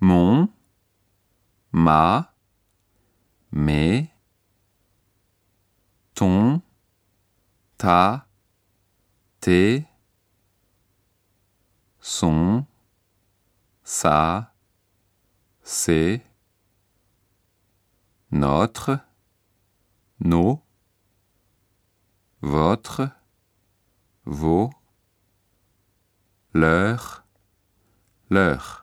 mon, 0.00 0.48
ma, 1.72 2.34
mes, 3.52 4.10
ton, 6.14 6.62
ta, 7.76 8.26
tes, 9.40 9.86
son, 12.00 12.64
sa, 13.84 14.54
c'est, 15.62 16.24
notre, 18.30 19.00
nos, 20.20 20.62
votre, 22.40 23.10
vos, 24.24 24.70
leur, 26.54 27.24
leur. 28.30 28.79